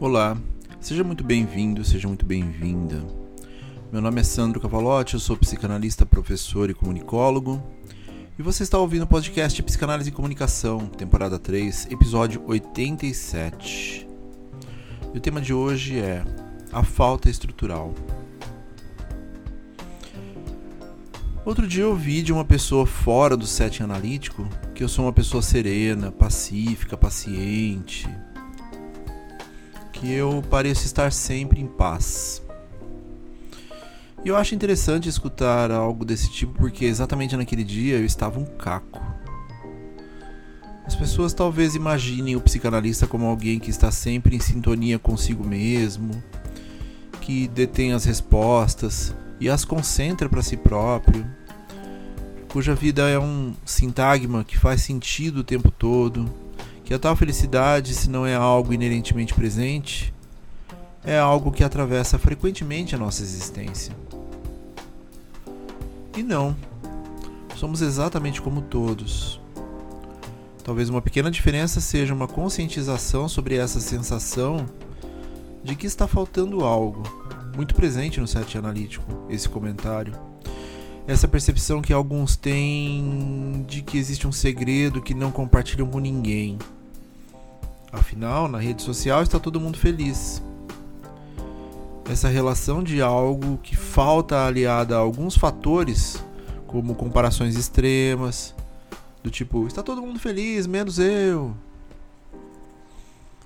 [0.00, 0.34] Olá,
[0.80, 3.04] seja muito bem-vindo, seja muito bem-vinda.
[3.92, 7.62] Meu nome é Sandro Cavalotti, eu sou psicanalista, professor e comunicólogo.
[8.38, 14.08] E você está ouvindo o podcast Psicanálise e Comunicação, temporada 3, episódio 87.
[15.12, 16.24] E o tema de hoje é
[16.72, 17.94] a falta estrutural.
[21.44, 25.12] Outro dia eu ouvi de uma pessoa fora do setting analítico que eu sou uma
[25.12, 28.08] pessoa serena, pacífica, paciente,
[30.00, 32.42] que eu pareço estar sempre em paz.
[34.24, 38.46] E eu acho interessante escutar algo desse tipo porque exatamente naquele dia eu estava um
[38.46, 38.98] caco.
[40.86, 46.22] As pessoas talvez imaginem o psicanalista como alguém que está sempre em sintonia consigo mesmo,
[47.20, 51.26] que detém as respostas e as concentra para si próprio,
[52.50, 56.26] cuja vida é um sintagma que faz sentido o tempo todo,
[56.90, 60.12] que a tal felicidade, se não é algo inerentemente presente,
[61.04, 63.94] é algo que atravessa frequentemente a nossa existência.
[66.16, 66.56] E não,
[67.54, 69.40] somos exatamente como todos.
[70.64, 74.66] Talvez uma pequena diferença seja uma conscientização sobre essa sensação
[75.62, 77.04] de que está faltando algo,
[77.54, 80.12] muito presente no set analítico, esse comentário.
[81.06, 86.58] Essa percepção que alguns têm de que existe um segredo que não compartilham com ninguém
[87.92, 90.40] Afinal, na rede social está todo mundo feliz.
[92.08, 96.22] Essa relação de algo que falta aliada a alguns fatores,
[96.66, 98.54] como comparações extremas,
[99.22, 101.54] do tipo, está todo mundo feliz, menos eu.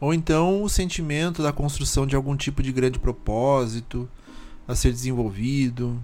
[0.00, 4.08] Ou então o sentimento da construção de algum tipo de grande propósito
[4.68, 6.00] a ser desenvolvido.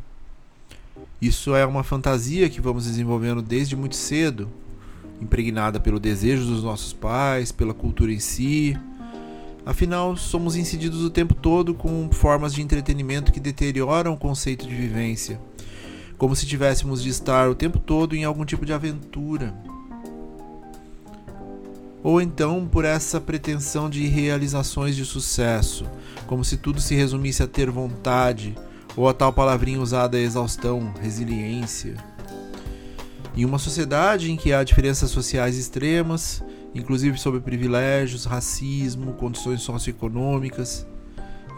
[1.20, 4.50] Isso é uma fantasia que vamos desenvolvendo desde muito cedo
[5.24, 8.78] impregnada pelo desejo dos nossos pais, pela cultura em si.
[9.66, 14.74] Afinal, somos incididos o tempo todo com formas de entretenimento que deterioram o conceito de
[14.74, 15.40] vivência,
[16.18, 19.54] como se tivéssemos de estar o tempo todo em algum tipo de aventura.
[22.02, 25.86] Ou então por essa pretensão de realizações de sucesso,
[26.26, 28.54] como se tudo se resumisse a ter vontade,
[28.94, 32.13] ou a tal palavrinha usada exaustão, resiliência.
[33.36, 36.42] Em uma sociedade em que há diferenças sociais extremas,
[36.74, 40.86] inclusive sobre privilégios, racismo, condições socioeconômicas,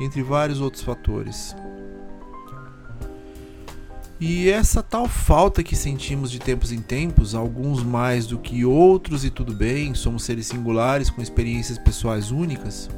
[0.00, 1.54] entre vários outros fatores.
[4.18, 9.26] E essa tal falta que sentimos de tempos em tempos, alguns mais do que outros
[9.26, 12.88] e tudo bem, somos seres singulares com experiências pessoais únicas,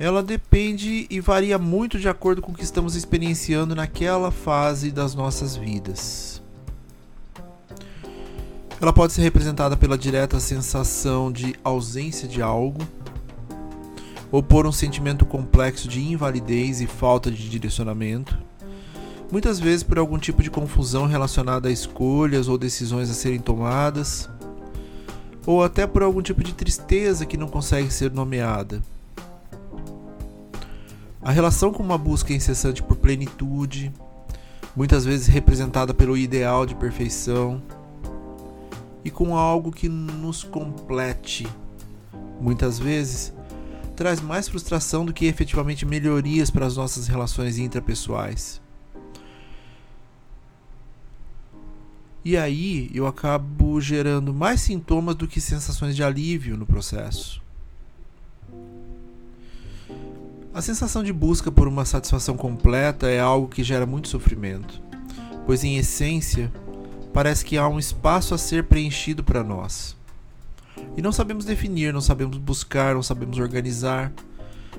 [0.00, 5.14] ela depende e varia muito de acordo com o que estamos experienciando naquela fase das
[5.14, 6.39] nossas vidas.
[8.80, 12.80] Ela pode ser representada pela direta sensação de ausência de algo,
[14.32, 18.38] ou por um sentimento complexo de invalidez e falta de direcionamento,
[19.30, 24.30] muitas vezes por algum tipo de confusão relacionada a escolhas ou decisões a serem tomadas,
[25.44, 28.80] ou até por algum tipo de tristeza que não consegue ser nomeada.
[31.20, 33.92] A relação com uma busca incessante por plenitude,
[34.74, 37.60] muitas vezes representada pelo ideal de perfeição,
[39.04, 41.46] e com algo que nos complete.
[42.40, 43.32] Muitas vezes
[43.96, 48.60] traz mais frustração do que efetivamente melhorias para as nossas relações intrapessoais.
[52.24, 57.42] E aí eu acabo gerando mais sintomas do que sensações de alívio no processo.
[60.52, 64.82] A sensação de busca por uma satisfação completa é algo que gera muito sofrimento,
[65.46, 66.52] pois em essência
[67.12, 69.96] parece que há um espaço a ser preenchido para nós.
[70.96, 74.12] E não sabemos definir, não sabemos buscar, não sabemos organizar,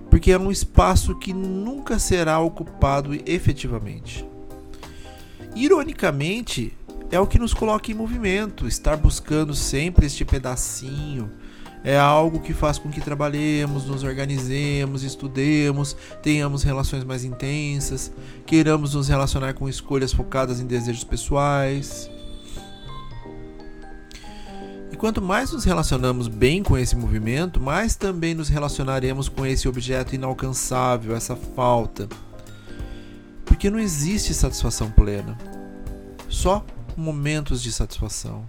[0.10, 4.26] porque é um espaço que nunca será ocupado efetivamente.
[5.56, 6.74] Ironicamente,
[7.12, 11.30] é o que nos coloca em movimento, estar buscando sempre este pedacinho.
[11.84, 18.12] É algo que faz com que trabalhemos, nos organizemos, estudemos, tenhamos relações mais intensas,
[18.46, 22.10] queiramos nos relacionar com escolhas focadas em desejos pessoais
[25.02, 30.14] quanto mais nos relacionamos bem com esse movimento, mais também nos relacionaremos com esse objeto
[30.14, 32.08] inalcançável, essa falta.
[33.44, 35.36] Porque não existe satisfação plena,
[36.30, 36.64] só
[36.96, 38.48] momentos de satisfação.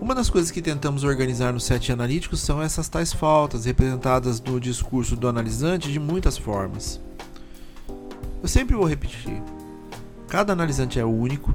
[0.00, 4.60] Uma das coisas que tentamos organizar no set analítico são essas tais faltas, representadas no
[4.60, 7.00] discurso do analisante de muitas formas.
[8.40, 9.42] Eu sempre vou repetir:
[10.28, 11.52] cada analisante é único,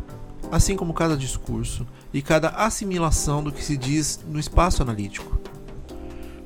[0.51, 5.39] assim como cada discurso e cada assimilação do que se diz no espaço analítico.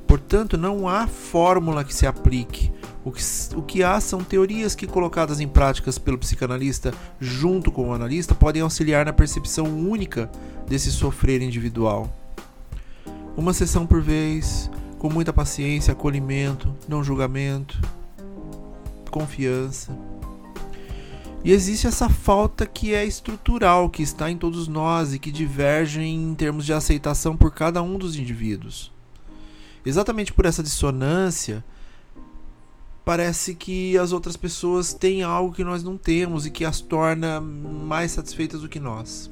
[0.07, 2.71] Portanto, não há fórmula que se aplique.
[3.03, 3.23] O que,
[3.55, 8.35] o que há são teorias que, colocadas em práticas pelo psicanalista junto com o analista,
[8.35, 10.29] podem auxiliar na percepção única
[10.67, 12.13] desse sofrer individual.
[13.35, 14.69] Uma sessão por vez,
[14.99, 17.81] com muita paciência, acolhimento, não julgamento,
[19.09, 19.91] confiança.
[21.43, 26.01] E existe essa falta que é estrutural, que está em todos nós e que diverge
[26.01, 28.93] em termos de aceitação por cada um dos indivíduos.
[29.85, 31.61] Exatamente por essa dissonância,
[33.03, 37.41] parece que as outras pessoas têm algo que nós não temos e que as torna
[37.41, 39.29] mais satisfeitas do que nós.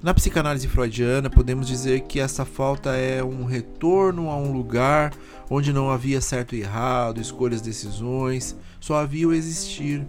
[0.00, 5.12] Na psicanálise freudiana, podemos dizer que essa falta é um retorno a um lugar
[5.50, 10.06] onde não havia certo e errado, escolhas, decisões, só havia o existir,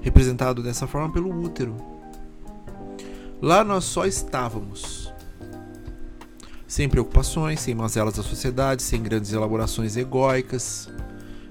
[0.00, 1.76] representado dessa forma pelo útero.
[3.42, 5.12] Lá nós só estávamos,
[6.66, 10.90] sem preocupações, sem mazelas da sociedade, sem grandes elaborações egóicas,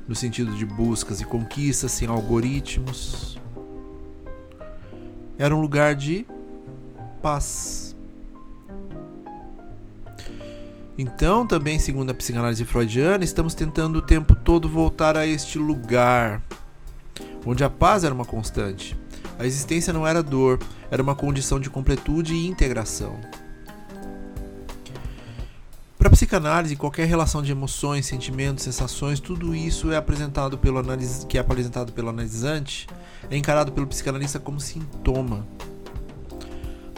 [0.08, 3.38] no sentido de buscas e conquistas, sem algoritmos.
[5.38, 6.26] Era um lugar de
[7.20, 7.96] paz.
[10.98, 16.42] Então, também segundo a psicanálise freudiana, estamos tentando o tempo todo voltar a este lugar
[17.46, 18.98] onde a paz era uma constante.
[19.38, 20.60] A existência não era dor,
[20.92, 23.18] era uma condição de completude e integração.
[25.98, 31.26] Para a psicanálise, qualquer relação de emoções, sentimentos, sensações, tudo isso é apresentado pelo analis...
[31.28, 32.88] que é apresentado pelo analisante
[33.30, 35.46] é encarado pelo psicanalista como sintoma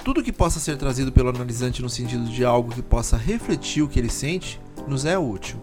[0.04, 3.88] tudo que possa ser trazido pelo analisante no sentido de algo que possa refletir o
[3.88, 5.60] que ele sente nos é útil.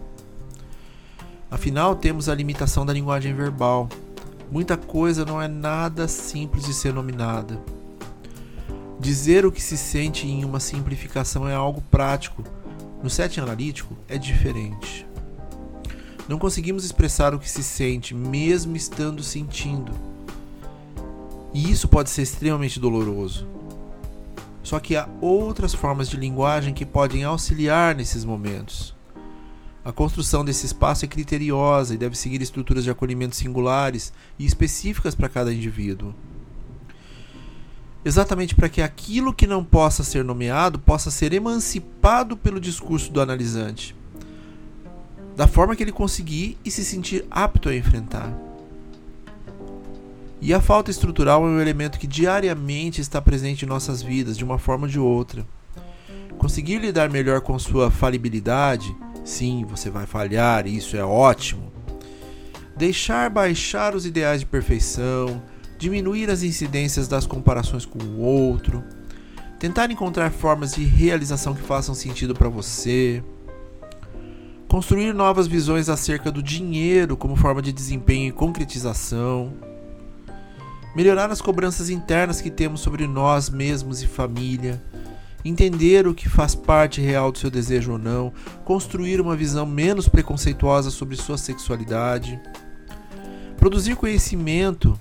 [1.51, 3.89] Afinal, temos a limitação da linguagem verbal.
[4.51, 7.61] Muita coisa não é nada simples de ser nominada.
[8.99, 12.43] Dizer o que se sente em uma simplificação é algo prático.
[13.03, 15.05] No setting analítico é diferente.
[16.27, 19.91] Não conseguimos expressar o que se sente, mesmo estando sentindo.
[21.53, 23.58] E isso pode ser extremamente doloroso.
[24.69, 28.95] Só que há outras formas de linguagem que podem auxiliar nesses momentos.
[29.83, 35.15] A construção desse espaço é criteriosa e deve seguir estruturas de acolhimento singulares e específicas
[35.15, 36.13] para cada indivíduo.
[38.05, 43.19] Exatamente para que aquilo que não possa ser nomeado possa ser emancipado pelo discurso do
[43.19, 43.95] analisante,
[45.35, 48.48] da forma que ele conseguir e se sentir apto a enfrentar.
[50.41, 54.43] E a falta estrutural é um elemento que diariamente está presente em nossas vidas, de
[54.43, 55.45] uma forma ou de outra.
[56.37, 58.95] Conseguir lidar melhor com sua falibilidade,
[59.25, 61.73] sim, você vai falhar, isso é ótimo.
[62.77, 65.41] Deixar baixar os ideais de perfeição,
[65.77, 68.81] diminuir as incidências das comparações com o outro,
[69.59, 73.21] tentar encontrar formas de realização que façam sentido para você,
[74.69, 79.53] construir novas visões acerca do dinheiro como forma de desempenho e concretização
[80.99, 84.83] melhorar as cobranças internas que temos sobre nós mesmos e família,
[85.45, 88.33] entender o que faz parte real do seu desejo ou não,
[88.65, 92.37] construir uma visão menos preconceituosa sobre sua sexualidade,
[93.55, 94.99] produzir conhecimento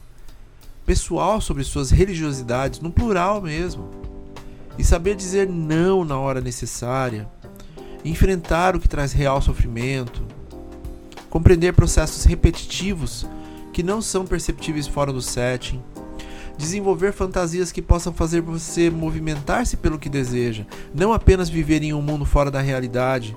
[0.87, 3.91] pessoal sobre suas religiosidades, no plural mesmo,
[4.79, 7.29] e saber dizer não na hora necessária,
[8.05, 10.25] enfrentar o que traz real sofrimento,
[11.29, 13.27] compreender processos repetitivos
[13.79, 15.81] que não são perceptíveis fora do setting,
[16.57, 22.03] desenvolver fantasias que possam fazer você movimentar-se pelo que deseja, não apenas viver em um
[22.03, 23.37] mundo fora da realidade,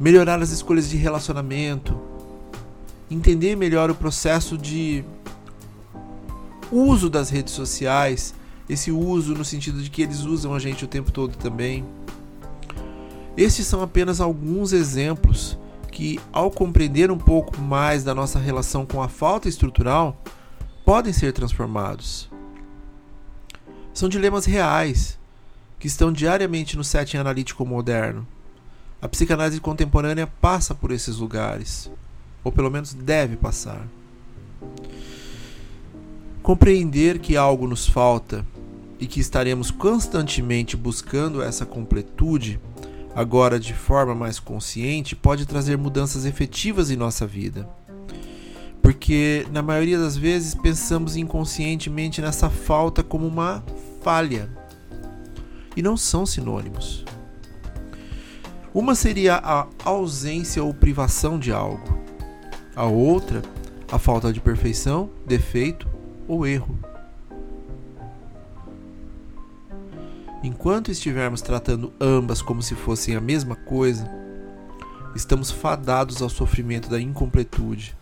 [0.00, 1.94] melhorar as escolhas de relacionamento,
[3.10, 5.04] entender melhor o processo de
[6.72, 8.34] uso das redes sociais,
[8.66, 11.84] esse uso no sentido de que eles usam a gente o tempo todo também.
[13.36, 15.58] Estes são apenas alguns exemplos
[15.96, 20.20] que, ao compreender um pouco mais da nossa relação com a falta estrutural,
[20.84, 22.28] podem ser transformados.
[23.94, 25.18] São dilemas reais
[25.78, 28.28] que estão diariamente no setting analítico moderno.
[29.00, 31.90] A psicanálise contemporânea passa por esses lugares,
[32.44, 33.88] ou pelo menos deve passar.
[36.42, 38.44] Compreender que algo nos falta
[39.00, 42.60] e que estaremos constantemente buscando essa completude
[43.16, 47.66] agora de forma mais consciente, pode trazer mudanças efetivas em nossa vida.
[48.82, 53.64] Porque na maioria das vezes pensamos inconscientemente nessa falta como uma
[54.02, 54.50] falha.
[55.74, 57.06] E não são sinônimos.
[58.74, 61.98] Uma seria a ausência ou privação de algo.
[62.76, 63.40] A outra,
[63.90, 65.88] a falta de perfeição, defeito
[66.28, 66.78] ou erro.
[70.46, 74.08] Enquanto estivermos tratando ambas como se fossem a mesma coisa,
[75.12, 77.96] estamos fadados ao sofrimento da incompletude.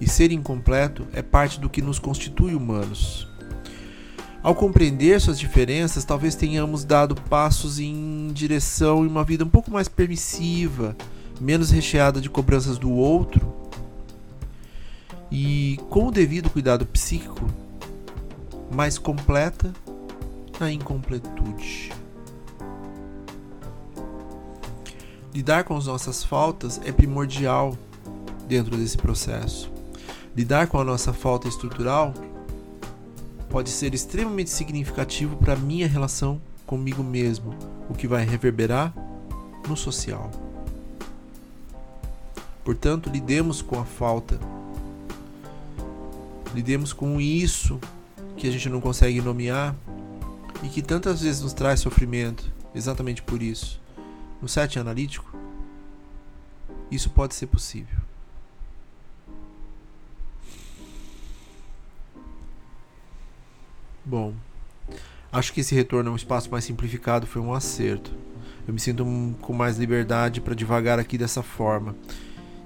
[0.00, 3.26] E ser incompleto é parte do que nos constitui humanos.
[4.44, 9.68] Ao compreender suas diferenças, talvez tenhamos dado passos em direção a uma vida um pouco
[9.68, 10.96] mais permissiva,
[11.40, 13.44] menos recheada de cobranças do outro
[15.32, 17.44] e, com o devido cuidado psíquico,
[18.70, 19.74] mais completa
[20.58, 21.92] na incompletude.
[25.34, 27.76] Lidar com as nossas faltas é primordial
[28.48, 29.70] dentro desse processo.
[30.34, 32.14] Lidar com a nossa falta estrutural
[33.50, 37.54] pode ser extremamente significativo para a minha relação comigo mesmo,
[37.88, 38.94] o que vai reverberar
[39.68, 40.30] no social.
[42.64, 44.40] Portanto, lidemos com a falta.
[46.54, 47.78] Lidemos com isso
[48.36, 49.74] que a gente não consegue nomear
[50.62, 53.80] e que tantas vezes nos traz sofrimento, exatamente por isso.
[54.40, 55.34] No setting analítico,
[56.90, 57.98] isso pode ser possível.
[64.04, 64.34] Bom,
[65.32, 68.12] acho que esse retorno a um espaço mais simplificado foi um acerto.
[68.66, 69.04] Eu me sinto
[69.40, 71.96] com mais liberdade para devagar aqui dessa forma.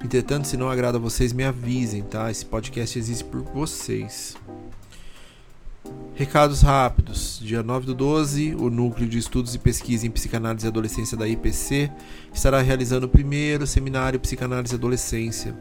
[0.03, 2.31] Entretanto, se não agrada a vocês, me avisem, tá?
[2.31, 4.37] Esse podcast existe por vocês.
[6.21, 7.41] Recados rápidos.
[7.43, 11.27] Dia 9 do 12, o Núcleo de Estudos e Pesquisa em Psicanálise e Adolescência da
[11.27, 11.91] IPC
[12.31, 15.57] estará realizando o primeiro seminário Psicanálise e Adolescência.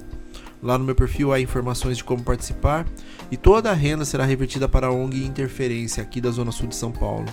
[0.62, 2.86] Lá no meu perfil há informações de como participar
[3.32, 6.76] e toda a renda será revertida para a ONG Interferência, aqui da Zona Sul de
[6.76, 7.28] São Paulo.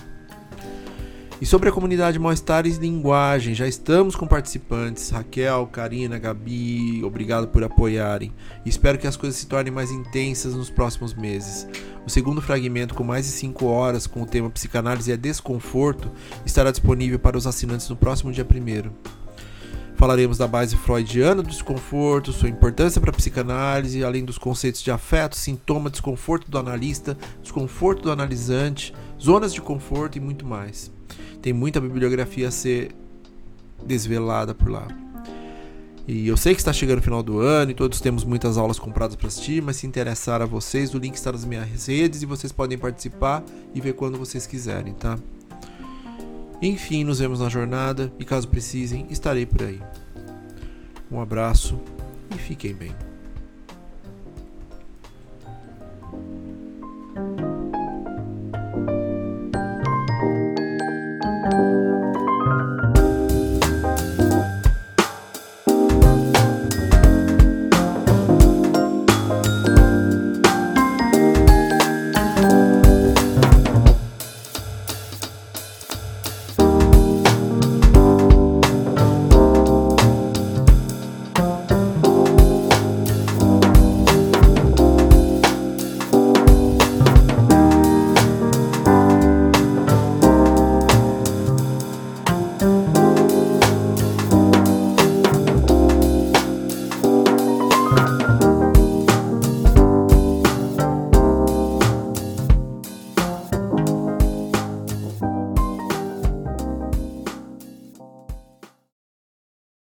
[1.39, 5.11] E sobre a comunidade Mal-Estar e Linguagem, já estamos com participantes.
[5.11, 8.33] Raquel, Karina, Gabi, obrigado por apoiarem.
[8.65, 11.67] Espero que as coisas se tornem mais intensas nos próximos meses.
[12.07, 16.11] O segundo fragmento, com mais de 5 horas, com o tema Psicanálise é Desconforto,
[16.43, 18.89] estará disponível para os assinantes no próximo dia 1.
[19.95, 24.89] Falaremos da base freudiana do desconforto, sua importância para a psicanálise, além dos conceitos de
[24.89, 28.91] afeto, sintoma, desconforto do analista, desconforto do analisante,
[29.21, 30.96] zonas de conforto e muito mais.
[31.41, 32.91] Tem muita bibliografia a ser
[33.85, 34.87] desvelada por lá.
[36.07, 38.79] E eu sei que está chegando o final do ano e todos temos muitas aulas
[38.79, 42.25] compradas para assistir, mas se interessar a vocês, o link está nas minhas redes e
[42.25, 43.43] vocês podem participar
[43.75, 45.19] e ver quando vocês quiserem, tá?
[46.61, 49.81] Enfim, nos vemos na jornada e caso precisem, estarei por aí.
[51.11, 51.77] Um abraço
[52.33, 52.95] e fiquem bem.